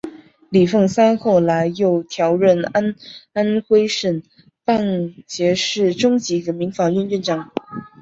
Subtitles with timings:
[0.49, 4.23] 李奉三后来又调任安徽省
[4.65, 7.53] 蚌埠市中级人民法院院长。